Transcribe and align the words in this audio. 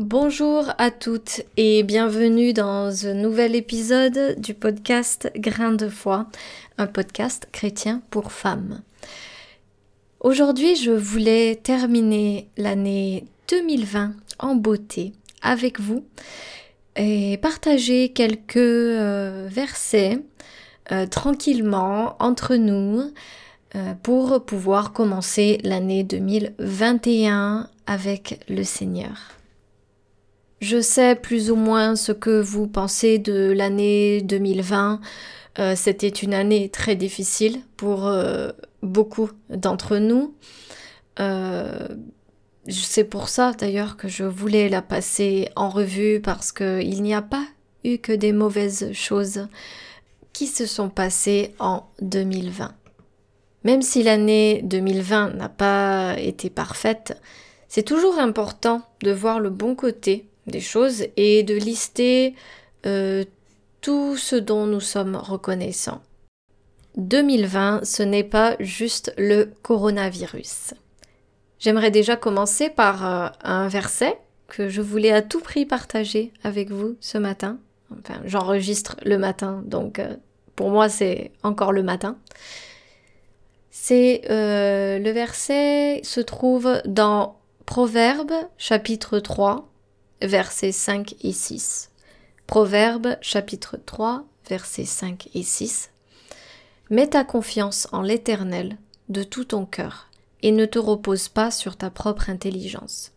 Bonjour 0.00 0.72
à 0.78 0.90
toutes 0.90 1.42
et 1.58 1.82
bienvenue 1.82 2.54
dans 2.54 3.06
un 3.06 3.12
nouvel 3.12 3.54
épisode 3.54 4.40
du 4.40 4.54
podcast 4.54 5.30
Grain 5.36 5.72
de 5.72 5.90
foi, 5.90 6.26
un 6.78 6.86
podcast 6.86 7.46
chrétien 7.52 8.00
pour 8.08 8.32
femmes. 8.32 8.80
Aujourd'hui, 10.20 10.74
je 10.74 10.90
voulais 10.90 11.54
terminer 11.56 12.48
l'année 12.56 13.26
2020 13.50 14.14
en 14.38 14.54
beauté 14.54 15.12
avec 15.42 15.78
vous 15.78 16.02
et 16.96 17.36
partager 17.36 18.08
quelques 18.08 18.56
euh, 18.56 19.48
versets 19.50 20.18
euh, 20.92 21.04
tranquillement 21.04 22.16
entre 22.20 22.56
nous 22.56 23.02
euh, 23.74 23.92
pour 24.02 24.46
pouvoir 24.46 24.94
commencer 24.94 25.58
l'année 25.62 26.04
2021 26.04 27.68
avec 27.86 28.42
le 28.48 28.64
Seigneur. 28.64 29.39
Je 30.70 30.80
sais 30.80 31.16
plus 31.16 31.50
ou 31.50 31.56
moins 31.56 31.96
ce 31.96 32.12
que 32.12 32.40
vous 32.40 32.68
pensez 32.68 33.18
de 33.18 33.50
l'année 33.50 34.22
2020. 34.22 35.00
Euh, 35.58 35.74
c'était 35.74 36.06
une 36.06 36.32
année 36.32 36.68
très 36.68 36.94
difficile 36.94 37.58
pour 37.76 38.06
euh, 38.06 38.52
beaucoup 38.80 39.30
d'entre 39.48 39.96
nous. 39.96 40.32
Euh, 41.18 41.88
c'est 42.68 43.02
pour 43.02 43.28
ça 43.28 43.50
d'ailleurs 43.58 43.96
que 43.96 44.06
je 44.06 44.22
voulais 44.22 44.68
la 44.68 44.80
passer 44.80 45.48
en 45.56 45.70
revue 45.70 46.20
parce 46.20 46.52
qu'il 46.52 47.02
n'y 47.02 47.14
a 47.14 47.22
pas 47.22 47.46
eu 47.82 47.98
que 47.98 48.12
des 48.12 48.32
mauvaises 48.32 48.92
choses 48.92 49.48
qui 50.32 50.46
se 50.46 50.66
sont 50.66 50.88
passées 50.88 51.52
en 51.58 51.82
2020. 52.00 52.72
Même 53.64 53.82
si 53.82 54.04
l'année 54.04 54.60
2020 54.62 55.30
n'a 55.30 55.48
pas 55.48 56.14
été 56.16 56.48
parfaite, 56.48 57.20
c'est 57.66 57.82
toujours 57.82 58.20
important 58.20 58.82
de 59.02 59.10
voir 59.10 59.40
le 59.40 59.50
bon 59.50 59.74
côté 59.74 60.29
des 60.46 60.60
choses 60.60 61.04
et 61.16 61.42
de 61.42 61.54
lister 61.54 62.34
euh, 62.86 63.24
tout 63.80 64.16
ce 64.16 64.36
dont 64.36 64.66
nous 64.66 64.80
sommes 64.80 65.16
reconnaissants. 65.16 66.02
2020, 66.96 67.84
ce 67.84 68.02
n'est 68.02 68.24
pas 68.24 68.56
juste 68.58 69.14
le 69.16 69.52
coronavirus. 69.62 70.74
J'aimerais 71.58 71.90
déjà 71.90 72.16
commencer 72.16 72.68
par 72.68 73.06
euh, 73.06 73.28
un 73.42 73.68
verset 73.68 74.18
que 74.48 74.68
je 74.68 74.80
voulais 74.80 75.12
à 75.12 75.22
tout 75.22 75.40
prix 75.40 75.66
partager 75.66 76.32
avec 76.42 76.70
vous 76.70 76.96
ce 77.00 77.18
matin. 77.18 77.58
Enfin, 77.92 78.20
j'enregistre 78.24 78.96
le 79.04 79.18
matin, 79.18 79.62
donc 79.64 79.98
euh, 79.98 80.16
pour 80.56 80.70
moi 80.70 80.88
c'est 80.88 81.32
encore 81.42 81.72
le 81.72 81.82
matin. 81.82 82.16
C'est 83.70 84.22
le 84.28 85.10
verset 85.12 86.00
se 86.02 86.20
trouve 86.20 86.80
dans 86.84 87.38
Proverbe 87.66 88.32
chapitre 88.58 89.20
3 89.20 89.69
versets 90.22 90.72
5 90.72 91.14
et 91.22 91.32
6. 91.32 91.90
Proverbe 92.46 93.16
chapitre 93.20 93.78
3, 93.84 94.24
versets 94.48 94.84
5 94.84 95.28
et 95.34 95.42
6. 95.42 95.90
Mets 96.90 97.08
ta 97.08 97.24
confiance 97.24 97.88
en 97.92 98.02
l'Éternel 98.02 98.76
de 99.08 99.22
tout 99.22 99.44
ton 99.44 99.64
cœur 99.64 100.10
et 100.42 100.52
ne 100.52 100.66
te 100.66 100.78
repose 100.78 101.28
pas 101.28 101.50
sur 101.50 101.76
ta 101.76 101.90
propre 101.90 102.30
intelligence. 102.30 103.12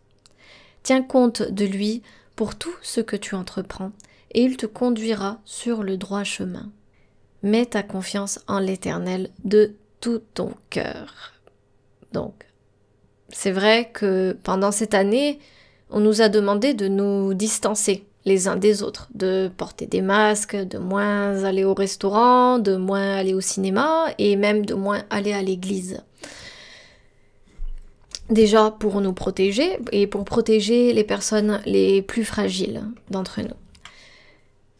Tiens 0.82 1.02
compte 1.02 1.42
de 1.42 1.64
lui 1.64 2.02
pour 2.36 2.56
tout 2.56 2.74
ce 2.82 3.00
que 3.00 3.16
tu 3.16 3.34
entreprends 3.34 3.92
et 4.32 4.42
il 4.42 4.56
te 4.56 4.66
conduira 4.66 5.40
sur 5.44 5.82
le 5.82 5.96
droit 5.96 6.24
chemin. 6.24 6.70
Mets 7.42 7.66
ta 7.66 7.82
confiance 7.82 8.40
en 8.46 8.58
l'Éternel 8.58 9.30
de 9.44 9.74
tout 10.00 10.22
ton 10.34 10.52
cœur. 10.70 11.32
Donc, 12.12 12.46
c'est 13.28 13.52
vrai 13.52 13.90
que 13.92 14.36
pendant 14.42 14.70
cette 14.70 14.94
année, 14.94 15.38
on 15.94 16.00
nous 16.00 16.20
a 16.20 16.28
demandé 16.28 16.74
de 16.74 16.88
nous 16.88 17.34
distancer 17.34 18.04
les 18.24 18.48
uns 18.48 18.56
des 18.56 18.82
autres, 18.82 19.08
de 19.14 19.48
porter 19.56 19.86
des 19.86 20.02
masques, 20.02 20.56
de 20.56 20.76
moins 20.76 21.44
aller 21.44 21.64
au 21.64 21.72
restaurant, 21.72 22.58
de 22.58 22.74
moins 22.74 23.14
aller 23.14 23.32
au 23.32 23.40
cinéma 23.40 24.06
et 24.18 24.34
même 24.34 24.66
de 24.66 24.74
moins 24.74 25.04
aller 25.08 25.32
à 25.32 25.40
l'église. 25.40 26.02
Déjà 28.28 28.72
pour 28.72 29.00
nous 29.00 29.12
protéger 29.12 29.78
et 29.92 30.08
pour 30.08 30.24
protéger 30.24 30.92
les 30.92 31.04
personnes 31.04 31.60
les 31.64 32.02
plus 32.02 32.24
fragiles 32.24 32.82
d'entre 33.10 33.40
nous. 33.42 33.56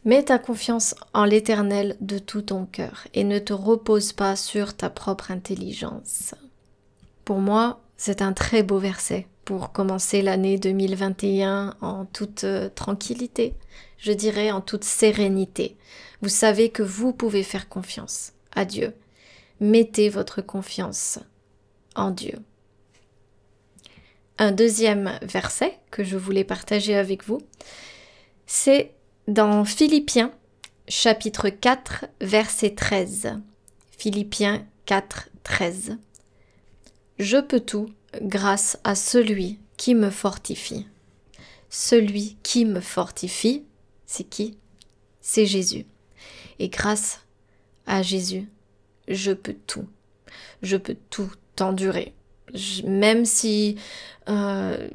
Mets 0.03 0.23
ta 0.23 0.37
confiance 0.37 0.95
en 1.13 1.23
l'Éternel 1.23 1.95
de 2.01 2.17
tout 2.17 2.41
ton 2.41 2.65
cœur 2.65 3.07
et 3.13 3.23
ne 3.23 3.39
te 3.39 3.53
repose 3.53 4.11
pas 4.11 4.35
sur 4.35 4.73
ta 4.73 4.89
propre 4.89 5.31
intelligence. 5.31 6.35
Pour 7.23 7.37
moi, 7.37 7.79
c'est 8.05 8.21
un 8.21 8.33
très 8.33 8.61
beau 8.61 8.77
verset 8.77 9.25
pour 9.45 9.71
commencer 9.71 10.21
l'année 10.21 10.59
2021 10.59 11.73
en 11.81 12.05
toute 12.05 12.43
euh, 12.43 12.69
tranquillité, 12.69 13.55
je 13.97 14.11
dirais 14.11 14.51
en 14.51 14.61
toute 14.61 14.83
sérénité. 14.83 15.75
Vous 16.21 16.29
savez 16.29 16.69
que 16.69 16.83
vous 16.83 17.13
pouvez 17.13 17.41
faire 17.41 17.67
confiance 17.67 18.33
à 18.53 18.63
Dieu. 18.63 18.93
Mettez 19.59 20.09
votre 20.09 20.43
confiance 20.43 21.17
en 21.95 22.11
Dieu. 22.11 22.35
Un 24.37 24.51
deuxième 24.51 25.17
verset 25.23 25.79
que 25.89 26.03
je 26.03 26.15
voulais 26.15 26.43
partager 26.43 26.95
avec 26.95 27.25
vous, 27.25 27.41
c'est 28.45 28.91
dans 29.27 29.65
Philippiens 29.65 30.31
chapitre 30.87 31.49
4 31.49 32.05
verset 32.21 32.75
13. 32.75 33.39
Philippiens 33.97 34.63
4 34.85 35.29
13. 35.41 35.97
Je 37.17 37.37
peux 37.37 37.61
tout 37.61 37.89
grâce 38.21 38.77
à 38.83 38.95
celui 38.95 39.59
qui 39.77 39.95
me 39.95 40.09
fortifie. 40.09 40.85
Celui 41.69 42.37
qui 42.43 42.65
me 42.65 42.81
fortifie, 42.81 43.63
c'est 44.05 44.23
qui? 44.23 44.57
C'est 45.21 45.45
Jésus. 45.45 45.85
Et 46.59 46.69
grâce 46.69 47.21
à 47.85 48.01
Jésus, 48.01 48.49
je 49.07 49.31
peux 49.31 49.55
tout. 49.67 49.87
Je 50.61 50.77
peux 50.77 50.97
tout 51.09 51.31
endurer. 51.59 52.13
même 52.85 53.25
si 53.25 53.77
euh, 54.29 54.87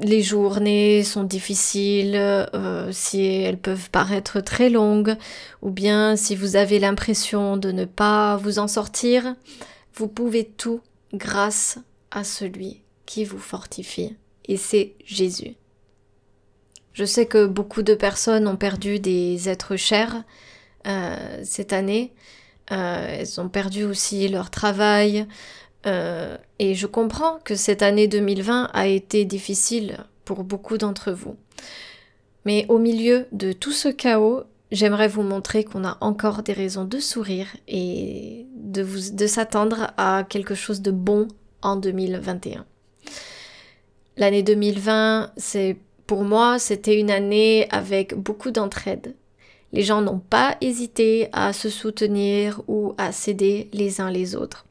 les 0.00 0.22
journées 0.22 1.02
sont 1.02 1.24
difficiles, 1.24 2.16
euh, 2.16 2.90
si 2.92 3.24
elles 3.24 3.58
peuvent 3.58 3.90
paraître 3.90 4.40
très 4.40 4.70
longues, 4.70 5.16
ou 5.62 5.70
bien 5.70 6.16
si 6.16 6.34
vous 6.34 6.56
avez 6.56 6.78
l'impression 6.78 7.56
de 7.56 7.72
ne 7.72 7.84
pas 7.84 8.36
vous 8.36 8.58
en 8.58 8.68
sortir, 8.68 9.34
vous 9.94 10.08
pouvez 10.08 10.44
tout 10.44 10.80
grâce 11.14 11.78
à 12.10 12.24
celui 12.24 12.82
qui 13.06 13.24
vous 13.24 13.38
fortifie, 13.38 14.16
et 14.46 14.56
c'est 14.56 14.94
Jésus. 15.04 15.54
Je 16.92 17.04
sais 17.04 17.26
que 17.26 17.46
beaucoup 17.46 17.82
de 17.82 17.94
personnes 17.94 18.46
ont 18.46 18.56
perdu 18.56 19.00
des 19.00 19.48
êtres 19.48 19.76
chers 19.76 20.22
euh, 20.86 21.40
cette 21.42 21.72
année. 21.72 22.12
Euh, 22.70 23.18
elles 23.18 23.40
ont 23.40 23.48
perdu 23.48 23.84
aussi 23.84 24.28
leur 24.28 24.50
travail. 24.50 25.26
Euh, 25.86 26.38
et 26.60 26.74
je 26.74 26.86
comprends 26.86 27.40
que 27.44 27.56
cette 27.56 27.82
année 27.82 28.06
2020 28.06 28.70
a 28.72 28.86
été 28.86 29.24
difficile 29.24 29.98
pour 30.24 30.44
beaucoup 30.44 30.78
d'entre 30.78 31.10
vous. 31.10 31.36
Mais 32.44 32.64
au 32.68 32.78
milieu 32.78 33.26
de 33.32 33.52
tout 33.52 33.72
ce 33.72 33.88
chaos, 33.88 34.44
j'aimerais 34.74 35.08
vous 35.08 35.22
montrer 35.22 35.64
qu'on 35.64 35.84
a 35.84 35.96
encore 36.00 36.42
des 36.42 36.52
raisons 36.52 36.84
de 36.84 36.98
sourire 36.98 37.46
et 37.68 38.46
de, 38.56 39.26
s'attendre 39.26 39.92
à 39.96 40.24
quelque 40.28 40.54
chose 40.54 40.82
de 40.82 40.90
bon 40.90 41.28
en 41.62 41.76
2021. 41.76 42.66
L'année 44.16 44.42
2020, 44.42 45.32
c'est 45.36 45.76
pour 46.06 46.24
moi, 46.24 46.58
c'était 46.58 46.98
une 46.98 47.10
année 47.10 47.66
avec 47.70 48.14
beaucoup 48.14 48.50
d'entraide. 48.50 49.14
Les 49.72 49.82
gens 49.82 50.02
n'ont 50.02 50.20
pas 50.20 50.56
hésité 50.60 51.28
à 51.32 51.52
se 51.52 51.68
soutenir 51.68 52.60
ou 52.68 52.94
à 52.98 53.10
s'aider 53.10 53.70
les 53.72 54.00
uns 54.00 54.10
les 54.10 54.36
autres. 54.36 54.66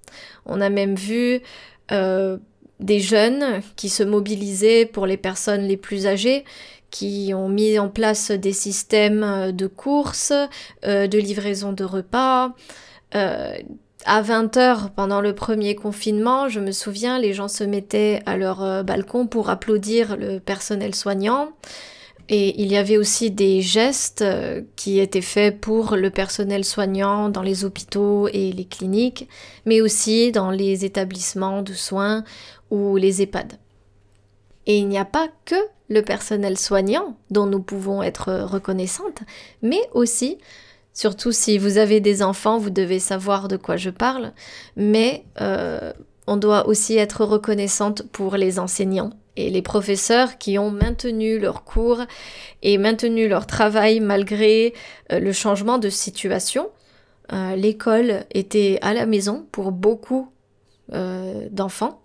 On 0.45 0.61
a 0.61 0.69
même 0.69 0.95
vu 0.95 1.41
euh, 1.91 2.37
des 2.79 2.99
jeunes 2.99 3.61
qui 3.75 3.89
se 3.89 4.03
mobilisaient 4.03 4.85
pour 4.85 5.05
les 5.05 5.17
personnes 5.17 5.63
les 5.63 5.77
plus 5.77 6.07
âgées, 6.07 6.45
qui 6.93 7.33
ont 7.35 7.49
mis 7.49 7.79
en 7.79 7.89
place 7.89 8.29
des 8.29 8.53
systèmes 8.53 9.51
de 9.51 9.65
courses, 9.65 10.31
euh, 10.85 11.07
de 11.07 11.17
livraison 11.17 11.73
de 11.73 11.83
repas, 11.83 12.53
euh, 13.15 13.55
à 14.05 14.21
20h 14.21 14.91
pendant 14.95 15.19
le 15.19 15.33
premier 15.33 15.73
confinement, 15.73 16.49
je 16.49 16.59
me 16.59 16.71
souviens, 16.71 17.17
les 17.17 17.33
gens 17.33 17.47
se 17.47 17.63
mettaient 17.63 18.21
à 18.27 18.37
leur 18.37 18.63
euh, 18.63 18.83
balcon 18.83 19.25
pour 19.25 19.49
applaudir 19.49 20.17
le 20.17 20.39
personnel 20.39 20.93
soignant. 20.93 21.49
Et 22.29 22.61
il 22.61 22.71
y 22.71 22.77
avait 22.77 22.97
aussi 22.97 23.31
des 23.31 23.61
gestes 23.61 24.21
euh, 24.21 24.61
qui 24.75 24.99
étaient 24.99 25.21
faits 25.21 25.59
pour 25.59 25.95
le 25.95 26.11
personnel 26.11 26.63
soignant 26.63 27.29
dans 27.29 27.41
les 27.41 27.65
hôpitaux 27.65 28.27
et 28.27 28.51
les 28.51 28.65
cliniques, 28.65 29.27
mais 29.65 29.81
aussi 29.81 30.31
dans 30.31 30.51
les 30.51 30.85
établissements 30.85 31.63
de 31.63 31.73
soins 31.73 32.23
ou 32.69 32.97
les 32.97 33.23
EHPAD. 33.23 33.57
Et 34.65 34.77
il 34.77 34.87
n'y 34.87 34.97
a 34.97 35.05
pas 35.05 35.27
que 35.45 35.55
le 35.89 36.01
personnel 36.01 36.57
soignant 36.57 37.17
dont 37.29 37.45
nous 37.45 37.61
pouvons 37.61 38.01
être 38.01 38.33
reconnaissantes, 38.33 39.19
mais 39.61 39.81
aussi 39.93 40.37
Surtout 40.93 41.31
si 41.31 41.57
vous 41.57 41.79
avez 41.79 41.99
des 41.99 42.21
enfants, 42.21 42.59
vous 42.59 42.69
devez 42.69 42.99
savoir 42.99 43.47
de 43.47 43.57
quoi 43.57 43.77
je 43.77 43.89
parle. 43.89 44.31
Mais 44.75 45.25
euh, 45.41 45.91
on 46.27 46.37
doit 46.37 46.67
aussi 46.67 46.97
être 46.97 47.25
reconnaissante 47.25 48.03
pour 48.11 48.37
les 48.37 48.59
enseignants 48.59 49.09
et 49.35 49.49
les 49.49 49.63
professeurs 49.63 50.37
qui 50.37 50.59
ont 50.59 50.69
maintenu 50.69 51.39
leurs 51.39 51.63
cours 51.63 52.01
et 52.61 52.77
maintenu 52.77 53.27
leur 53.27 53.47
travail 53.47 53.99
malgré 53.99 54.75
euh, 55.11 55.19
le 55.19 55.31
changement 55.31 55.79
de 55.79 55.89
situation. 55.89 56.69
Euh, 57.31 57.55
l'école 57.55 58.25
était 58.31 58.77
à 58.83 58.93
la 58.93 59.05
maison 59.05 59.47
pour 59.51 59.71
beaucoup 59.71 60.29
d'enfants 61.49 62.01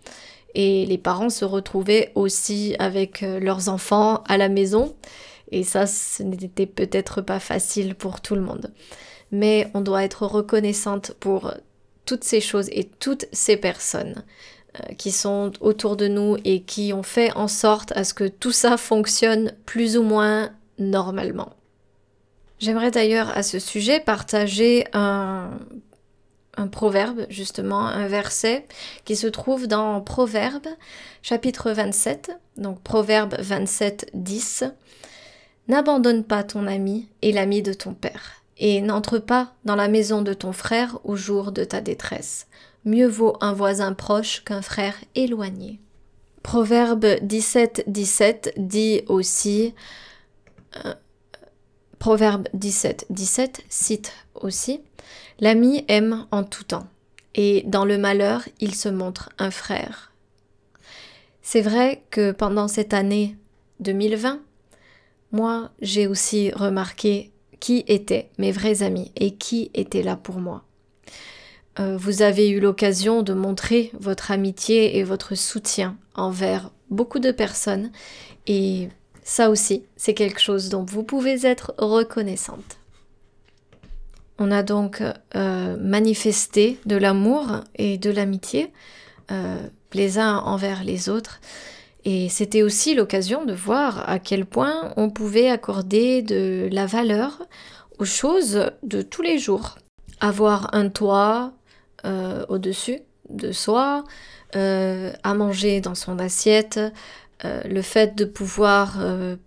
et 0.59 0.85
les 0.87 0.99
parents 0.99 1.31
se 1.31 1.45
retrouvaient 1.45 2.11
aussi 2.17 2.75
avec 2.81 3.21
leurs 3.21 3.69
enfants 3.69 4.25
à 4.27 4.37
la 4.37 4.49
maison 4.49 4.97
et 5.53 5.63
ça 5.63 5.87
ce 5.87 6.25
n'était 6.25 6.67
peut-être 6.67 7.21
pas 7.21 7.39
facile 7.39 7.95
pour 7.95 8.21
tout 8.21 8.35
le 8.35 8.41
monde. 8.41 8.73
Mais 9.31 9.71
on 9.75 9.81
doit 9.81 10.03
être 10.03 10.27
reconnaissante 10.27 11.13
pour 11.21 11.55
toutes 12.07 12.25
ces 12.25 12.41
choses 12.41 12.69
et 12.73 12.91
toutes 12.99 13.27
ces 13.31 13.57
personnes 13.57 14.25
euh, 14.81 14.95
qui 14.95 15.13
sont 15.13 15.53
autour 15.61 15.97
de 15.97 16.09
nous 16.09 16.37
et 16.45 16.63
qui 16.63 16.93
ont 16.93 17.05
fait 17.05 17.33
en 17.37 17.47
sorte 17.47 17.93
à 17.93 18.03
ce 18.03 18.13
que 18.13 18.27
tout 18.27 18.51
ça 18.51 18.77
fonctionne 18.77 19.53
plus 19.65 19.97
ou 19.97 20.03
moins 20.03 20.51
normalement. 20.81 21.51
J'aimerais 22.59 22.91
d'ailleurs 22.91 23.31
à 23.37 23.45
ce 23.45 23.61
sujet 23.61 24.01
partager 24.01 24.87
un, 24.93 25.51
un 26.59 26.69
proverbe, 26.69 27.27
justement, 27.31 27.87
un 27.87 28.09
verset 28.09 28.67
qui 29.05 29.17
se 29.17 29.27
trouve 29.27 29.67
dans 29.67 30.01
Proverbe 30.01 30.67
chapitre 31.23 31.71
27, 31.71 32.33
donc 32.57 32.83
Proverbe 32.83 33.37
27, 33.39 34.11
10. 34.13 34.65
N'abandonne 35.69 36.25
pas 36.25 36.43
ton 36.43 36.67
ami 36.67 37.09
et 37.23 37.33
l'ami 37.33 37.63
de 37.63 37.73
ton 37.73 37.95
père, 37.95 38.43
et 38.59 38.83
n'entre 38.83 39.19
pas 39.19 39.55
dans 39.65 39.77
la 39.77 39.89
maison 39.89 40.23
de 40.23 40.35
ton 40.35 40.53
frère 40.53 40.99
au 41.05 41.17
jour 41.17 41.53
de 41.53 41.65
ta 41.65 41.81
détresse 41.81 42.49
mieux 42.89 43.07
vaut 43.07 43.37
un 43.41 43.53
voisin 43.53 43.93
proche 43.93 44.43
qu'un 44.45 44.63
frère 44.63 44.97
éloigné. 45.15 45.79
Proverbe 46.43 47.07
17, 47.23 47.85
17 47.87 48.55
dit 48.57 49.03
aussi, 49.07 49.75
euh, 50.85 50.95
Proverbe 51.99 52.49
17, 52.55 53.07
17 53.11 53.63
cite 53.69 54.13
aussi, 54.35 54.81
L'ami 55.41 55.85
aime 55.89 56.27
en 56.31 56.43
tout 56.43 56.65
temps, 56.65 56.89
et 57.35 57.63
dans 57.67 57.85
le 57.85 57.99
malheur, 57.99 58.43
il 58.61 58.75
se 58.75 58.89
montre 58.89 59.31
un 59.39 59.51
frère. 59.51 60.13
C'est 61.43 61.61
vrai 61.61 62.03
que 62.11 62.33
pendant 62.33 62.69
cette 62.69 62.93
année 62.93 63.37
2020, 63.81 64.41
moi, 65.33 65.71
j'ai 65.81 66.07
aussi 66.07 66.51
remarqué 66.51 67.33
qui 67.61 67.85
étaient 67.87 68.31
mes 68.39 68.53
vrais 68.53 68.83
amis 68.83 69.13
et 69.17 69.35
qui 69.35 69.71
étaient 69.75 70.03
là 70.03 70.17
pour 70.17 70.41
moi. 70.41 70.65
Euh, 71.81 71.97
vous 71.97 72.23
avez 72.23 72.49
eu 72.49 72.61
l'occasion 72.61 73.23
de 73.23 73.35
montrer 73.35 73.93
votre 73.99 74.31
amitié 74.31 74.99
et 74.99 75.05
votre 75.05 75.35
soutien 75.37 75.97
envers 76.15 76.73
beaucoup 76.91 77.19
de 77.19 77.31
personnes 77.31 77.93
et 78.47 78.89
ça 79.23 79.51
aussi, 79.51 79.85
c'est 79.97 80.15
quelque 80.15 80.41
chose 80.41 80.71
dont 80.71 80.85
vous 80.85 81.03
pouvez 81.03 81.47
être 81.47 81.75
reconnaissante. 81.79 82.79
On 84.39 84.53
a 84.53 84.63
donc 84.63 85.03
euh, 85.35 85.77
manifesté 85.79 86.79
de 86.87 86.97
l'amour 86.97 87.65
et 87.75 87.99
de 87.99 88.11
l'amitié 88.11 88.73
euh, 89.33 89.57
les 89.93 90.19
uns 90.19 90.39
envers 90.39 90.85
les 90.85 91.09
autres. 91.09 91.41
Et 92.05 92.29
c'était 92.29 92.63
aussi 92.63 92.95
l'occasion 92.95 93.45
de 93.45 93.53
voir 93.53 94.09
à 94.09 94.21
quel 94.21 94.47
point 94.47 94.93
on 94.97 95.11
pouvait 95.11 95.51
accorder 95.51 96.23
de 96.23 96.69
la 96.71 96.87
valeur 96.87 97.43
aux 97.99 98.05
choses 98.05 98.71
de 98.85 99.03
tous 99.03 99.23
les 99.23 99.39
jours. 99.39 99.77
Avoir 100.21 100.73
un 100.73 100.89
toit, 100.89 101.53
euh, 102.05 102.47
au-dessus 102.49 103.01
de 103.29 103.51
soi, 103.51 104.05
à 104.55 105.35
manger 105.35 105.83
dans 105.83 105.95
son 105.95 106.19
assiette, 106.19 106.81
le 107.45 107.83
fait 107.83 108.17
de 108.17 108.25
pouvoir 108.25 108.97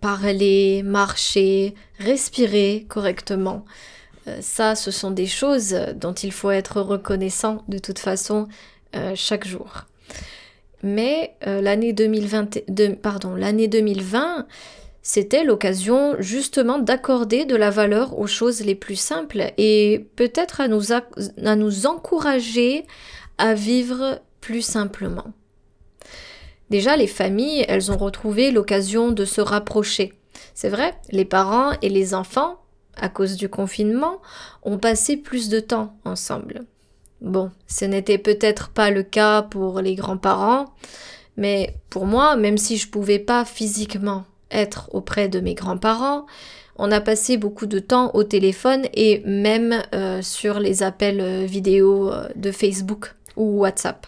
parler, 0.00 0.84
marcher, 0.84 1.74
respirer 1.98 2.86
correctement. 2.88 3.64
Ça, 4.40 4.74
ce 4.74 4.90
sont 4.90 5.10
des 5.10 5.26
choses 5.26 5.74
dont 5.96 6.12
il 6.12 6.32
faut 6.32 6.50
être 6.50 6.80
reconnaissant 6.80 7.64
de 7.68 7.78
toute 7.78 7.98
façon 7.98 8.48
chaque 9.14 9.46
jour. 9.46 9.86
Mais 10.82 11.36
l'année 11.44 11.92
2020, 11.92 12.58
pardon, 13.00 13.34
l'année 13.34 13.68
2020, 13.68 14.46
c'était 15.02 15.42
l'occasion 15.42 16.14
justement 16.20 16.78
d'accorder 16.78 17.44
de 17.44 17.56
la 17.56 17.70
valeur 17.70 18.18
aux 18.18 18.28
choses 18.28 18.60
les 18.60 18.76
plus 18.76 18.96
simples 18.96 19.52
et 19.58 20.06
peut-être 20.16 20.60
à 20.60 20.68
nous, 20.68 20.92
à 20.92 21.56
nous 21.56 21.86
encourager 21.86 22.86
à 23.38 23.54
vivre 23.54 24.20
plus 24.40 24.62
simplement. 24.62 25.32
Déjà, 26.70 26.96
les 26.96 27.06
familles, 27.06 27.64
elles 27.68 27.90
ont 27.90 27.96
retrouvé 27.96 28.50
l'occasion 28.50 29.10
de 29.10 29.24
se 29.24 29.40
rapprocher. 29.40 30.14
C'est 30.54 30.68
vrai, 30.68 30.94
les 31.10 31.24
parents 31.24 31.72
et 31.82 31.88
les 31.88 32.14
enfants, 32.14 32.60
à 32.96 33.08
cause 33.08 33.36
du 33.36 33.48
confinement, 33.48 34.20
ont 34.62 34.78
passé 34.78 35.16
plus 35.16 35.48
de 35.48 35.60
temps 35.60 35.94
ensemble. 36.04 36.64
Bon, 37.20 37.50
ce 37.68 37.84
n'était 37.84 38.18
peut-être 38.18 38.70
pas 38.70 38.90
le 38.90 39.02
cas 39.02 39.42
pour 39.42 39.80
les 39.80 39.94
grands-parents, 39.94 40.74
mais 41.36 41.76
pour 41.88 42.06
moi, 42.06 42.36
même 42.36 42.58
si 42.58 42.76
je 42.76 42.88
pouvais 42.88 43.18
pas 43.18 43.44
physiquement 43.44 44.24
être 44.52 44.90
auprès 44.92 45.28
de 45.28 45.40
mes 45.40 45.54
grands-parents. 45.54 46.26
On 46.76 46.90
a 46.90 47.00
passé 47.00 47.36
beaucoup 47.36 47.66
de 47.66 47.78
temps 47.78 48.10
au 48.14 48.24
téléphone 48.24 48.86
et 48.94 49.22
même 49.26 49.82
euh, 49.94 50.22
sur 50.22 50.58
les 50.58 50.82
appels 50.82 51.20
euh, 51.20 51.44
vidéo 51.44 52.10
euh, 52.10 52.28
de 52.34 52.50
Facebook 52.50 53.14
ou 53.36 53.60
WhatsApp. 53.60 54.06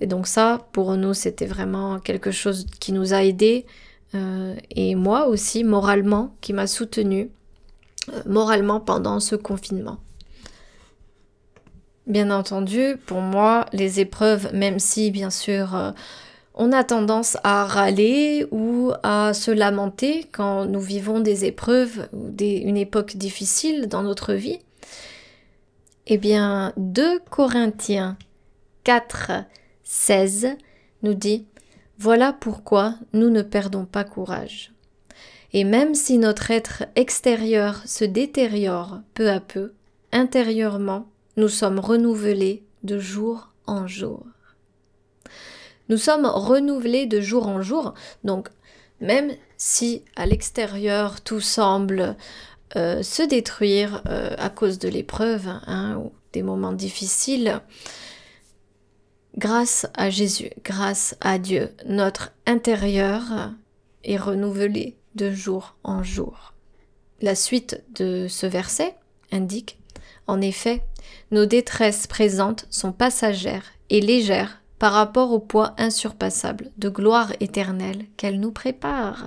et 0.00 0.06
donc 0.06 0.26
ça, 0.26 0.66
pour 0.72 0.96
nous, 0.96 1.12
c'était 1.12 1.46
vraiment 1.46 1.98
quelque 1.98 2.30
chose 2.30 2.66
qui 2.80 2.92
nous 2.92 3.12
a 3.12 3.24
aidés. 3.24 3.66
Et 4.14 4.94
moi 4.94 5.26
aussi, 5.26 5.64
moralement, 5.64 6.34
qui 6.40 6.52
m'a 6.52 6.66
soutenu 6.66 7.30
moralement 8.26 8.80
pendant 8.80 9.20
ce 9.20 9.36
confinement. 9.36 9.98
Bien 12.06 12.30
entendu, 12.30 12.96
pour 13.06 13.20
moi, 13.20 13.66
les 13.72 14.00
épreuves, 14.00 14.50
même 14.54 14.78
si 14.78 15.10
bien 15.10 15.30
sûr 15.30 15.94
on 16.60 16.72
a 16.72 16.82
tendance 16.82 17.36
à 17.44 17.64
râler 17.64 18.46
ou 18.50 18.92
à 19.04 19.32
se 19.32 19.52
lamenter 19.52 20.26
quand 20.32 20.64
nous 20.64 20.80
vivons 20.80 21.20
des 21.20 21.44
épreuves 21.44 22.08
ou 22.12 22.34
une 22.40 22.76
époque 22.76 23.16
difficile 23.16 23.86
dans 23.86 24.02
notre 24.02 24.34
vie. 24.34 24.58
Eh 26.08 26.18
bien, 26.18 26.72
2 26.76 27.20
Corinthiens 27.30 28.16
4, 28.82 29.44
16 29.84 30.56
nous 31.02 31.14
dit 31.14 31.46
Voilà 31.98 32.32
pourquoi 32.32 32.94
nous 33.12 33.28
ne 33.28 33.42
perdons 33.42 33.84
pas 33.84 34.04
courage. 34.04 34.72
Et 35.52 35.64
même 35.64 35.94
si 35.94 36.18
notre 36.18 36.50
être 36.52 36.84
extérieur 36.94 37.82
se 37.86 38.04
détériore 38.04 39.00
peu 39.14 39.30
à 39.30 39.40
peu, 39.40 39.72
intérieurement, 40.12 41.08
nous 41.36 41.48
sommes 41.48 41.80
renouvelés 41.80 42.62
de 42.84 43.00
jour 43.00 43.48
en 43.66 43.88
jour. 43.88 44.24
Nous 45.88 45.96
sommes 45.96 46.26
renouvelés 46.26 47.06
de 47.06 47.20
jour 47.20 47.48
en 47.48 47.62
jour, 47.62 47.94
donc 48.22 48.48
même 49.00 49.32
si 49.56 50.04
à 50.14 50.26
l'extérieur 50.26 51.20
tout 51.20 51.40
semble 51.40 52.16
euh, 52.76 53.02
se 53.02 53.22
détruire 53.22 54.02
euh, 54.08 54.34
à 54.38 54.50
cause 54.50 54.78
de 54.78 54.88
l'épreuve 54.88 55.48
hein, 55.66 55.96
ou 55.96 56.12
des 56.32 56.42
moments 56.42 56.72
difficiles, 56.72 57.60
grâce 59.38 59.86
à 59.94 60.10
Jésus, 60.10 60.50
grâce 60.64 61.16
à 61.20 61.38
Dieu, 61.38 61.70
notre 61.86 62.32
intérieur 62.46 63.52
est 64.02 64.16
renouvelé 64.16 64.96
de 65.14 65.30
jour 65.30 65.76
en 65.84 66.02
jour. 66.02 66.54
La 67.20 67.34
suite 67.34 67.82
de 67.94 68.26
ce 68.28 68.46
verset 68.46 68.96
indique, 69.30 69.78
en 70.26 70.40
effet, 70.40 70.82
nos 71.30 71.46
détresses 71.46 72.06
présentes 72.06 72.66
sont 72.68 72.92
passagères 72.92 73.72
et 73.90 74.00
légères 74.00 74.60
par 74.78 74.92
rapport 74.92 75.32
au 75.32 75.38
poids 75.38 75.74
insurpassable 75.78 76.70
de 76.76 76.88
gloire 76.88 77.32
éternelle 77.40 78.06
qu'elle 78.16 78.40
nous 78.40 78.52
prépare. 78.52 79.24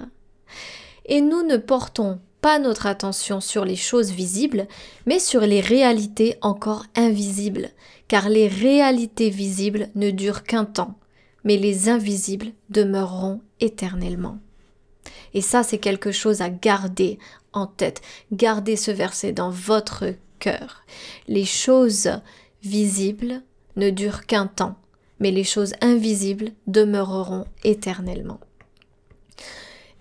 Et 1.06 1.22
nous 1.22 1.44
ne 1.44 1.58
portons 1.58 2.20
pas 2.42 2.60
notre 2.60 2.86
attention 2.86 3.40
sur 3.40 3.66
les 3.66 3.76
choses 3.76 4.12
visibles, 4.12 4.68
mais 5.06 5.20
sur 5.20 5.42
les 5.42 5.62
réalités 5.62 6.38
encore 6.42 6.86
invisibles, 6.96 7.70
car 8.12 8.28
les 8.28 8.50
réalités 8.50 9.30
visibles 9.30 9.88
ne 9.96 10.12
durent 10.12 10.44
qu'un 10.44 10.66
temps, 10.66 10.96
mais 11.46 11.56
les 11.56 11.88
invisibles 11.88 12.52
demeureront 12.70 13.40
éternellement. 13.62 14.38
Et 15.34 15.40
ça, 15.40 15.64
c'est 15.64 15.78
quelque 15.78 16.12
chose 16.12 16.42
à 16.42 16.50
garder 16.50 17.20
en 17.54 17.68
tête. 17.68 18.02
Gardez 18.34 18.76
ce 18.76 18.92
verset 18.92 19.32
dans 19.32 19.50
votre 19.50 20.14
cœur. 20.40 20.84
Les 21.30 21.46
choses 21.46 22.12
visibles 22.62 23.44
ne 23.78 23.90
durent 23.90 24.26
qu'un 24.26 24.48
temps, 24.48 24.76
mais 25.22 25.32
les 25.32 25.46
choses 25.46 25.74
invisibles 25.80 26.50
demeureront 26.68 27.46
éternellement. 27.64 28.42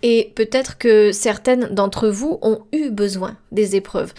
Et 0.03 0.33
peut-être 0.35 0.79
que 0.79 1.13
certaines 1.13 1.73
d'entre 1.77 2.09
vous 2.09 2.41
ont 2.43 2.63
eu 2.73 2.91
besoin 2.91 3.37
des 3.53 3.77
épreuves. 3.77 4.13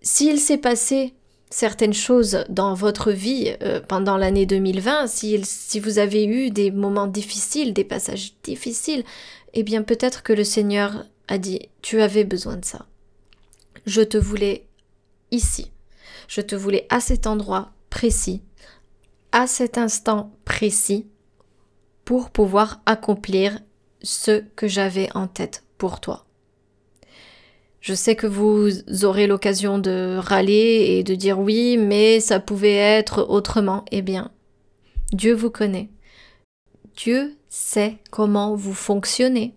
S'il 0.00 0.40
s'est 0.40 0.56
passé 0.56 1.12
certaines 1.50 1.94
choses 1.94 2.44
dans 2.48 2.74
votre 2.74 3.10
vie 3.10 3.54
euh, 3.62 3.80
pendant 3.80 4.16
l'année 4.16 4.46
2020, 4.46 5.06
si, 5.06 5.40
si 5.44 5.80
vous 5.80 5.98
avez 5.98 6.24
eu 6.24 6.50
des 6.50 6.70
moments 6.70 7.06
difficiles, 7.06 7.72
des 7.72 7.84
passages 7.84 8.34
difficiles, 8.42 9.04
eh 9.54 9.62
bien 9.62 9.82
peut-être 9.82 10.22
que 10.22 10.32
le 10.32 10.44
Seigneur 10.44 11.04
a 11.26 11.38
dit, 11.38 11.68
tu 11.82 12.00
avais 12.00 12.24
besoin 12.24 12.56
de 12.56 12.64
ça. 12.64 12.86
Je 13.86 14.02
te 14.02 14.18
voulais 14.18 14.66
ici. 15.30 15.70
Je 16.26 16.40
te 16.40 16.54
voulais 16.54 16.86
à 16.90 17.00
cet 17.00 17.26
endroit 17.26 17.72
précis, 17.90 18.42
à 19.32 19.46
cet 19.46 19.78
instant 19.78 20.32
précis, 20.44 21.06
pour 22.04 22.30
pouvoir 22.30 22.80
accomplir 22.86 23.60
ce 24.02 24.42
que 24.56 24.68
j'avais 24.68 25.08
en 25.14 25.26
tête 25.26 25.64
pour 25.78 26.00
toi. 26.00 26.27
Je 27.80 27.94
sais 27.94 28.16
que 28.16 28.26
vous 28.26 28.70
aurez 29.04 29.26
l'occasion 29.26 29.78
de 29.78 30.16
râler 30.18 30.86
et 30.98 31.04
de 31.04 31.14
dire 31.14 31.38
oui, 31.38 31.76
mais 31.76 32.20
ça 32.20 32.40
pouvait 32.40 32.74
être 32.74 33.26
autrement. 33.28 33.84
Eh 33.92 34.02
bien, 34.02 34.30
Dieu 35.12 35.34
vous 35.34 35.50
connaît. 35.50 35.88
Dieu 36.96 37.36
sait 37.48 37.98
comment 38.10 38.56
vous 38.56 38.74
fonctionnez. 38.74 39.54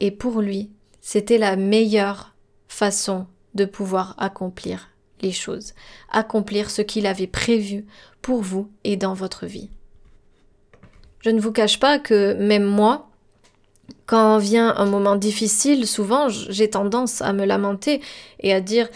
Et 0.00 0.10
pour 0.10 0.40
lui, 0.40 0.70
c'était 1.00 1.38
la 1.38 1.56
meilleure 1.56 2.34
façon 2.68 3.26
de 3.54 3.64
pouvoir 3.64 4.14
accomplir 4.18 4.90
les 5.22 5.32
choses, 5.32 5.74
accomplir 6.10 6.70
ce 6.70 6.82
qu'il 6.82 7.06
avait 7.06 7.26
prévu 7.26 7.86
pour 8.20 8.42
vous 8.42 8.70
et 8.84 8.96
dans 8.96 9.14
votre 9.14 9.46
vie. 9.46 9.70
Je 11.20 11.30
ne 11.30 11.40
vous 11.40 11.52
cache 11.52 11.78
pas 11.78 11.98
que 11.98 12.34
même 12.34 12.64
moi, 12.64 13.11
quand 14.06 14.38
vient 14.38 14.74
un 14.76 14.86
moment 14.86 15.16
difficile, 15.16 15.86
souvent 15.86 16.28
j'ai 16.28 16.70
tendance 16.70 17.22
à 17.22 17.32
me 17.32 17.44
lamenter 17.44 18.00
et 18.40 18.52
à 18.52 18.60
dire 18.60 18.88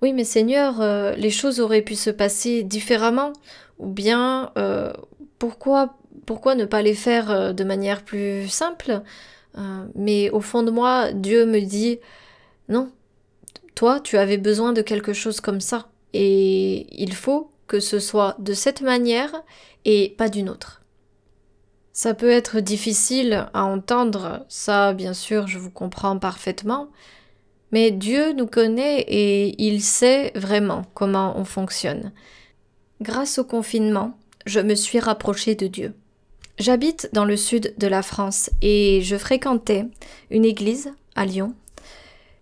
oui 0.00 0.12
mais 0.12 0.24
Seigneur, 0.24 0.80
euh, 0.80 1.14
les 1.14 1.30
choses 1.30 1.60
auraient 1.60 1.82
pu 1.82 1.94
se 1.94 2.10
passer 2.10 2.62
différemment. 2.62 3.32
Ou 3.78 3.88
bien 3.88 4.52
euh, 4.58 4.92
pourquoi 5.38 5.94
pourquoi 6.26 6.54
ne 6.54 6.64
pas 6.64 6.82
les 6.82 6.94
faire 6.94 7.30
euh, 7.30 7.52
de 7.52 7.64
manière 7.64 8.04
plus 8.04 8.48
simple? 8.48 9.02
Mais 9.94 10.30
au 10.30 10.40
fond 10.40 10.62
de 10.62 10.70
moi, 10.70 11.12
Dieu 11.12 11.44
me 11.44 11.60
dit 11.60 11.98
non, 12.70 12.90
toi 13.74 14.00
tu 14.00 14.16
avais 14.16 14.38
besoin 14.38 14.72
de 14.72 14.80
quelque 14.80 15.12
chose 15.12 15.40
comme 15.40 15.60
ça. 15.60 15.88
Et 16.14 16.86
il 16.90 17.14
faut 17.14 17.50
que 17.66 17.80
ce 17.80 17.98
soit 17.98 18.36
de 18.38 18.54
cette 18.54 18.80
manière 18.80 19.42
et 19.84 20.14
pas 20.16 20.30
d'une 20.30 20.48
autre. 20.48 20.81
Ça 21.92 22.14
peut 22.14 22.30
être 22.30 22.60
difficile 22.60 23.48
à 23.52 23.64
entendre, 23.64 24.46
ça 24.48 24.94
bien 24.94 25.12
sûr 25.12 25.46
je 25.46 25.58
vous 25.58 25.70
comprends 25.70 26.18
parfaitement, 26.18 26.88
mais 27.70 27.90
Dieu 27.90 28.32
nous 28.32 28.46
connaît 28.46 29.00
et 29.00 29.62
il 29.62 29.82
sait 29.82 30.32
vraiment 30.34 30.82
comment 30.94 31.38
on 31.38 31.44
fonctionne. 31.44 32.12
Grâce 33.02 33.38
au 33.38 33.44
confinement, 33.44 34.16
je 34.46 34.60
me 34.60 34.74
suis 34.74 35.00
rapprochée 35.00 35.54
de 35.54 35.66
Dieu. 35.66 35.94
J'habite 36.58 37.10
dans 37.12 37.24
le 37.24 37.36
sud 37.36 37.74
de 37.76 37.86
la 37.86 38.02
France 38.02 38.50
et 38.62 39.00
je 39.02 39.16
fréquentais 39.16 39.86
une 40.30 40.44
église 40.44 40.92
à 41.14 41.26
Lyon. 41.26 41.54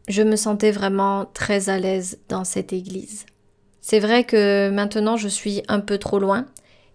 Je 0.09 0.23
me 0.23 0.37
sentais 0.37 0.73
vraiment 0.73 1.27
très 1.33 1.71
à 1.71 1.79
l'aise 1.79 2.19
dans 2.29 2.45
cette 2.45 2.73
église. 2.73 3.27
C'est 3.81 4.01
vrai 4.01 4.25
que 4.25 4.71
maintenant 4.71 5.17
je 5.17 5.29
suis 5.29 5.63
un 5.69 5.81
peu 5.81 5.99
trop 5.99 6.19
loin, 6.19 6.47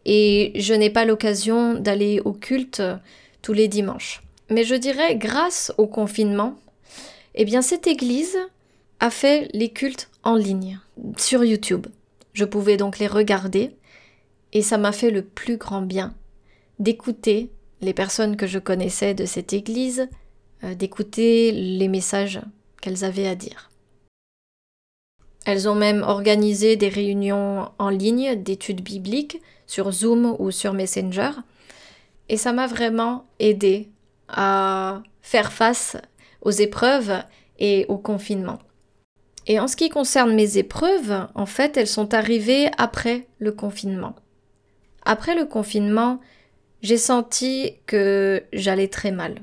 et 0.06 0.52
je 0.56 0.74
n'ai 0.74 0.90
pas 0.90 1.06
l'occasion 1.06 1.74
d'aller 1.74 2.22
au 2.24 2.32
culte 2.32 2.82
tous 3.42 3.54
les 3.54 3.68
dimanches. 3.68 4.24
Mais 4.50 4.64
je 4.64 4.76
dirais, 4.76 5.16
grâce 5.16 5.74
au 5.78 5.88
confinement, 5.88 6.56
eh 7.34 7.46
bien 7.46 7.62
cette 7.62 7.88
église 7.88 8.38
a 9.00 9.10
fait 9.10 9.50
les 9.54 9.70
cultes 9.70 10.10
en 10.24 10.36
ligne 10.36 10.80
sur 11.18 11.44
YouTube. 11.44 11.88
Je 12.34 12.46
pouvais 12.46 12.78
donc 12.78 13.00
les 13.00 13.08
regarder 13.08 13.72
et 14.54 14.62
ça 14.62 14.78
m'a 14.78 14.92
fait 14.92 15.12
le 15.12 15.24
plus 15.24 15.58
grand 15.58 15.82
bien 15.82 16.14
d'écouter 16.80 17.52
les 17.82 17.94
personnes 17.94 18.36
que 18.36 18.48
je 18.48 18.60
connaissais 18.60 19.14
de 19.14 19.26
cette 19.26 19.54
église, 19.54 20.08
euh, 20.64 20.76
d'écouter 20.76 21.52
les 21.52 21.88
messages 21.88 22.40
qu'elles 22.82 23.04
avaient 23.04 23.28
à 23.28 23.36
dire. 23.36 23.72
Elles 25.46 25.70
ont 25.70 25.76
même 25.76 26.02
organisé 26.02 26.76
des 26.76 26.90
réunions 26.90 27.70
en 27.78 27.90
ligne 27.90 28.36
d'études 28.36 28.82
bibliques 28.82 29.42
sur 29.68 29.92
Zoom 29.92 30.36
ou 30.40 30.52
sur 30.52 30.74
Messenger. 30.74 31.32
Et 32.30 32.38
ça 32.38 32.52
m'a 32.52 32.68
vraiment 32.68 33.26
aidé 33.40 33.90
à 34.28 35.04
faire 35.22 35.54
face 35.54 35.98
aux 36.42 36.52
épreuves 36.52 37.14
et 37.60 37.86
au 37.88 37.98
confinement. 37.98 38.60
Et 39.48 39.60
en 39.60 39.68
ce 39.68 39.76
qui 39.76 39.90
concerne 39.90 40.34
mes 40.34 40.58
épreuves, 40.58 41.28
en 41.36 41.46
fait, 41.46 41.78
elles 41.78 41.88
sont 41.88 42.16
arrivées 42.16 42.70
après 42.80 43.28
le 43.38 43.52
confinement. 43.52 44.16
Après 45.06 45.36
le 45.36 45.46
confinement, 45.46 46.20
j'ai 46.82 46.98
senti 46.98 47.74
que 47.86 48.44
j'allais 48.52 48.88
très 48.88 49.12
mal. 49.12 49.36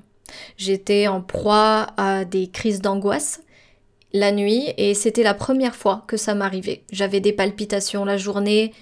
J'étais 0.57 1.07
en 1.07 1.21
proie 1.21 1.89
à 1.97 2.25
des 2.25 2.49
crises 2.49 2.81
d'angoisse 2.81 3.43
la 4.13 4.33
nuit 4.33 4.73
et 4.77 4.95
c'était 4.95 5.23
la 5.23 5.35
première 5.35 5.77
fois 5.77 6.05
que 6.07 6.17
ça 6.17 6.35
m'arrivait. 6.35 6.83
J'avais 6.93 7.21
des 7.21 7.33
palpitations 7.33 8.05
la 8.05 8.17
journée, 8.17 8.73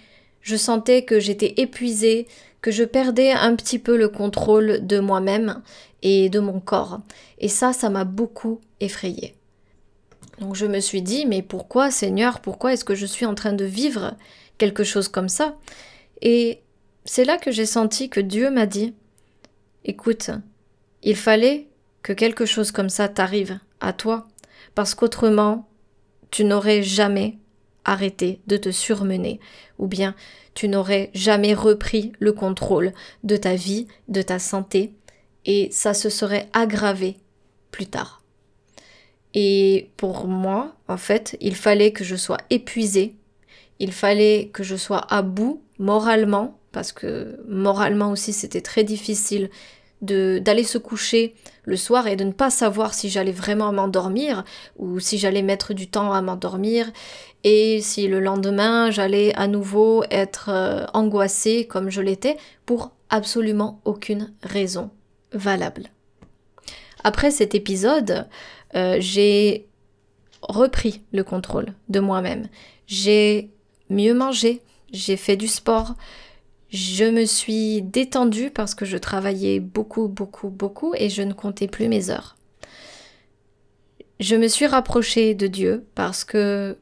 je 0.40 0.56
sentais 0.56 1.04
que 1.04 1.20
j'étais 1.20 1.54
épuisée, 1.58 2.26
que 2.62 2.70
je 2.70 2.84
perdais 2.84 3.32
un 3.32 3.54
petit 3.54 3.78
peu 3.78 3.96
le 3.96 4.08
contrôle 4.08 4.86
de 4.86 4.98
moi-même 4.98 5.62
et 6.02 6.28
de 6.28 6.40
mon 6.40 6.60
corps. 6.60 7.00
Et 7.38 7.48
ça, 7.48 7.72
ça 7.72 7.90
m'a 7.90 8.04
beaucoup 8.04 8.60
effrayée. 8.80 9.34
Donc 10.40 10.54
je 10.54 10.66
me 10.66 10.80
suis 10.80 11.02
dit, 11.02 11.26
mais 11.26 11.42
pourquoi 11.42 11.90
Seigneur, 11.90 12.40
pourquoi 12.40 12.72
est-ce 12.72 12.84
que 12.84 12.94
je 12.94 13.06
suis 13.06 13.26
en 13.26 13.34
train 13.34 13.52
de 13.52 13.64
vivre 13.64 14.16
quelque 14.58 14.84
chose 14.84 15.08
comme 15.08 15.28
ça? 15.28 15.54
Et 16.22 16.60
c'est 17.04 17.24
là 17.24 17.36
que 17.36 17.50
j'ai 17.50 17.66
senti 17.66 18.08
que 18.08 18.20
Dieu 18.20 18.50
m'a 18.50 18.66
dit, 18.66 18.94
écoute, 19.84 20.30
il 21.02 21.16
fallait 21.16 21.68
que 22.02 22.12
quelque 22.12 22.46
chose 22.46 22.72
comme 22.72 22.88
ça 22.88 23.08
t'arrive 23.08 23.58
à 23.80 23.92
toi, 23.92 24.26
parce 24.74 24.94
qu'autrement, 24.94 25.68
tu 26.30 26.44
n'aurais 26.44 26.82
jamais 26.82 27.38
arrêté 27.84 28.40
de 28.46 28.56
te 28.56 28.70
surmener, 28.70 29.40
ou 29.78 29.86
bien 29.86 30.14
tu 30.54 30.68
n'aurais 30.68 31.10
jamais 31.14 31.54
repris 31.54 32.12
le 32.18 32.32
contrôle 32.32 32.92
de 33.24 33.36
ta 33.36 33.54
vie, 33.54 33.86
de 34.08 34.22
ta 34.22 34.38
santé, 34.38 34.92
et 35.46 35.68
ça 35.72 35.94
se 35.94 36.10
serait 36.10 36.48
aggravé 36.52 37.16
plus 37.70 37.86
tard. 37.86 38.22
Et 39.34 39.90
pour 39.96 40.26
moi, 40.26 40.76
en 40.88 40.96
fait, 40.96 41.36
il 41.40 41.54
fallait 41.54 41.92
que 41.92 42.04
je 42.04 42.16
sois 42.16 42.38
épuisée, 42.50 43.14
il 43.78 43.92
fallait 43.92 44.50
que 44.52 44.62
je 44.62 44.76
sois 44.76 45.06
à 45.12 45.22
bout 45.22 45.62
moralement, 45.78 46.58
parce 46.72 46.92
que 46.92 47.40
moralement 47.48 48.10
aussi 48.10 48.32
c'était 48.32 48.60
très 48.60 48.84
difficile 48.84 49.50
d'aller 50.02 50.64
se 50.64 50.78
coucher 50.78 51.34
le 51.64 51.76
soir 51.76 52.06
et 52.06 52.16
de 52.16 52.24
ne 52.24 52.32
pas 52.32 52.50
savoir 52.50 52.94
si 52.94 53.10
j'allais 53.10 53.32
vraiment 53.32 53.72
m'endormir 53.72 54.44
ou 54.76 54.98
si 54.98 55.18
j'allais 55.18 55.42
mettre 55.42 55.74
du 55.74 55.88
temps 55.88 56.12
à 56.12 56.22
m'endormir 56.22 56.90
et 57.44 57.80
si 57.82 58.08
le 58.08 58.20
lendemain 58.20 58.90
j'allais 58.90 59.34
à 59.34 59.46
nouveau 59.46 60.02
être 60.10 60.48
euh, 60.48 60.86
angoissée 60.94 61.66
comme 61.66 61.90
je 61.90 62.00
l'étais 62.00 62.36
pour 62.64 62.92
absolument 63.10 63.80
aucune 63.84 64.32
raison 64.42 64.90
valable. 65.32 65.84
Après 67.04 67.30
cet 67.30 67.54
épisode, 67.54 68.26
euh, 68.74 68.96
j'ai 69.00 69.66
repris 70.42 71.02
le 71.12 71.24
contrôle 71.24 71.74
de 71.88 72.00
moi-même. 72.00 72.48
J'ai 72.86 73.50
mieux 73.88 74.14
mangé, 74.14 74.62
j'ai 74.92 75.16
fait 75.16 75.36
du 75.36 75.48
sport, 75.48 75.94
je 76.70 77.04
me 77.04 77.24
suis 77.24 77.82
détendue 77.82 78.50
parce 78.50 78.74
que 78.74 78.84
je 78.84 78.96
travaillais 78.96 79.60
beaucoup, 79.60 80.08
beaucoup, 80.08 80.50
beaucoup 80.50 80.94
et 80.96 81.08
je 81.08 81.22
ne 81.22 81.32
comptais 81.32 81.66
plus 81.66 81.88
mes 81.88 82.10
heures. 82.10 82.36
Je 84.20 84.36
me 84.36 84.48
suis 84.48 84.66
rapprochée 84.66 85.34
de 85.34 85.46
Dieu 85.46 85.84
parce 85.94 86.24
que 86.24 86.76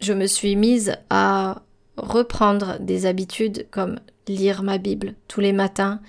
je 0.00 0.12
me 0.12 0.26
suis 0.26 0.56
mise 0.56 0.96
à 1.10 1.62
reprendre 1.96 2.78
des 2.80 3.06
habitudes 3.06 3.68
comme 3.70 4.00
lire 4.26 4.62
ma 4.62 4.78
Bible 4.78 5.14
tous 5.28 5.40
les 5.40 5.52
matins, 5.52 6.00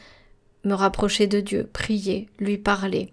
me 0.63 0.73
rapprocher 0.73 1.27
de 1.27 1.41
Dieu, 1.41 1.69
prier, 1.71 2.27
lui 2.39 2.57
parler, 2.57 3.11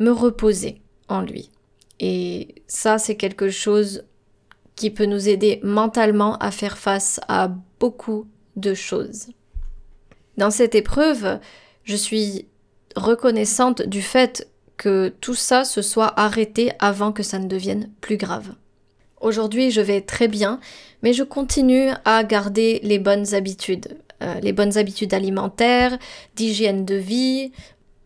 me 0.00 0.10
reposer 0.10 0.80
en 1.08 1.20
lui. 1.20 1.50
Et 2.00 2.62
ça, 2.66 2.98
c'est 2.98 3.16
quelque 3.16 3.50
chose 3.50 4.04
qui 4.74 4.90
peut 4.90 5.06
nous 5.06 5.28
aider 5.28 5.60
mentalement 5.62 6.36
à 6.38 6.50
faire 6.50 6.78
face 6.78 7.20
à 7.28 7.48
beaucoup 7.78 8.26
de 8.56 8.74
choses. 8.74 9.28
Dans 10.36 10.50
cette 10.50 10.74
épreuve, 10.74 11.38
je 11.84 11.96
suis 11.96 12.46
reconnaissante 12.96 13.82
du 13.82 14.02
fait 14.02 14.48
que 14.76 15.12
tout 15.20 15.34
ça 15.34 15.64
se 15.64 15.82
soit 15.82 16.18
arrêté 16.18 16.72
avant 16.78 17.12
que 17.12 17.22
ça 17.22 17.38
ne 17.38 17.46
devienne 17.46 17.90
plus 18.00 18.16
grave. 18.16 18.54
Aujourd'hui, 19.20 19.70
je 19.70 19.80
vais 19.80 20.00
très 20.00 20.28
bien, 20.28 20.60
mais 21.02 21.12
je 21.12 21.22
continue 21.22 21.90
à 22.04 22.24
garder 22.24 22.80
les 22.82 22.98
bonnes 22.98 23.34
habitudes, 23.34 23.96
euh, 24.22 24.40
les 24.40 24.52
bonnes 24.52 24.76
habitudes 24.76 25.14
alimentaires, 25.14 25.98
d'hygiène 26.36 26.84
de 26.84 26.96
vie. 26.96 27.52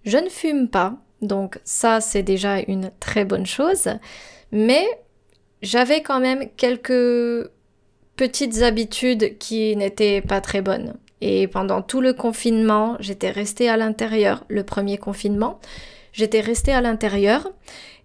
Je 0.04 0.18
ne 0.18 0.28
fume 0.28 0.68
pas, 0.68 0.96
donc 1.22 1.58
ça 1.64 2.00
c'est 2.00 2.22
déjà 2.22 2.60
une 2.60 2.90
très 3.00 3.24
bonne 3.24 3.46
chose, 3.46 3.88
mais 4.52 4.86
j'avais 5.62 6.02
quand 6.02 6.20
même 6.20 6.48
quelques 6.56 7.50
petites 8.18 8.62
habitudes 8.62 9.38
qui 9.38 9.74
n'étaient 9.76 10.20
pas 10.20 10.42
très 10.42 10.60
bonnes. 10.60 10.94
Et 11.20 11.46
pendant 11.46 11.82
tout 11.82 12.00
le 12.00 12.12
confinement, 12.12 12.96
j'étais 12.98 13.30
restée 13.30 13.68
à 13.68 13.76
l'intérieur. 13.76 14.44
Le 14.48 14.64
premier 14.64 14.98
confinement, 14.98 15.60
j'étais 16.12 16.40
restée 16.40 16.72
à 16.72 16.80
l'intérieur 16.80 17.48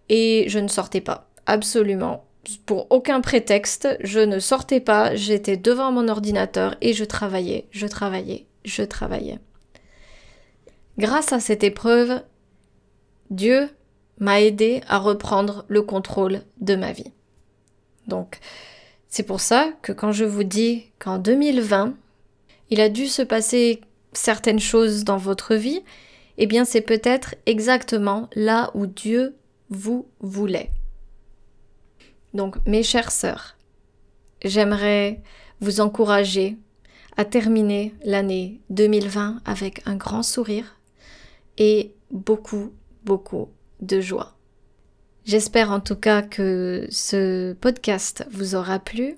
et 0.10 0.46
je 0.48 0.60
ne 0.60 0.67
sortais 0.67 1.01
pas. 1.01 1.29
Absolument. 1.48 2.25
Pour 2.65 2.88
aucun 2.91 3.22
prétexte, 3.22 3.88
je 4.01 4.20
ne 4.20 4.38
sortais 4.38 4.79
pas, 4.79 5.15
j'étais 5.15 5.58
devant 5.58 5.91
mon 5.91 6.08
ordinateur 6.08 6.75
et 6.82 6.93
je 6.93 7.05
travaillais, 7.05 7.67
je 7.72 7.88
travaillais, 7.88 8.46
je 8.65 8.84
travaillais. 8.84 9.39
Grâce 11.00 11.34
à 11.34 11.39
cette 11.39 11.63
épreuve, 11.63 12.22
Dieu 13.32 13.67
m'a 14.20 14.41
aidé 14.41 14.82
à 14.88 15.00
reprendre 15.00 15.65
le 15.70 15.82
contrôle 15.82 16.41
de 16.62 16.75
ma 16.75 16.91
vie. 16.91 17.12
Donc, 18.08 18.39
c'est 19.13 19.22
pour 19.22 19.41
ça 19.41 19.72
que 19.84 19.91
quand 19.91 20.12
je 20.12 20.25
vous 20.25 20.43
dis 20.43 20.89
qu'en 20.98 21.20
2020, 21.20 21.93
il 22.72 22.82
a 22.82 22.89
dû 22.89 23.05
se 23.05 23.22
passer 23.22 23.79
certaines 24.12 24.60
choses 24.60 25.03
dans 25.03 25.17
votre 25.17 25.53
vie, 25.53 25.84
eh 26.39 26.48
bien 26.48 26.65
c'est 26.65 26.82
peut-être 26.82 27.36
exactement 27.46 28.27
là 28.34 28.72
où 28.74 28.88
Dieu 28.88 29.36
vous 29.70 30.08
voulait. 30.20 30.72
Donc 32.34 32.55
mes 32.65 32.82
chères 32.82 33.12
sœurs, 33.12 33.55
j'aimerais 34.43 35.22
vous 35.62 35.79
encourager 35.79 36.58
à 37.15 37.24
terminer 37.24 37.93
l'année 38.03 38.62
2020 38.72 39.43
avec 39.46 39.84
un 39.86 39.96
grand 39.96 40.24
sourire 40.24 40.79
et 41.60 41.93
beaucoup, 42.10 42.74
beaucoup 43.03 43.50
de 43.79 44.01
joie. 44.01 44.36
J'espère 45.25 45.72
en 45.72 45.80
tout 45.80 45.96
cas 45.96 46.22
que 46.22 46.86
ce 46.89 47.53
podcast 47.53 48.25
vous 48.30 48.56
aura 48.56 48.80
plu 48.80 49.15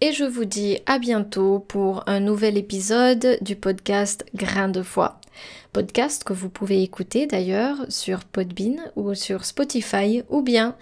et 0.00 0.12
je 0.12 0.24
vous 0.24 0.44
dis 0.44 0.78
à 0.84 0.98
bientôt 0.98 1.60
pour 1.60 2.02
un 2.08 2.18
nouvel 2.18 2.58
épisode 2.58 3.38
du 3.40 3.54
podcast 3.54 4.26
Grain 4.34 4.68
de 4.68 4.82
foi. 4.82 5.20
Podcast 5.72 6.24
que 6.24 6.32
vous 6.32 6.48
pouvez 6.48 6.82
écouter 6.82 7.26
d'ailleurs 7.28 7.86
sur 7.88 8.24
Podbean 8.24 8.78
ou 8.96 9.14
sur 9.14 9.44
Spotify 9.44 10.24
ou 10.28 10.42
bien 10.42 10.74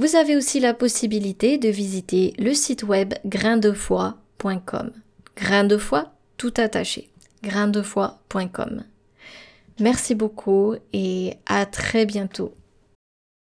vous 0.00 0.16
avez 0.16 0.36
aussi 0.36 0.58
la 0.58 0.74
possibilité 0.74 1.56
de 1.56 1.68
visiter 1.68 2.34
le 2.38 2.54
site 2.54 2.82
web 2.82 3.14
graindefoi.com. 3.24 4.90
Grain 5.36 5.64
de 5.64 5.76
foi 5.76 6.12
tout 6.38 6.54
attaché. 6.56 7.08
graindefoi.com. 7.44 8.82
Merci 9.78 10.16
beaucoup 10.16 10.74
et 10.92 11.34
à 11.46 11.66
très 11.66 12.04
bientôt 12.04 12.52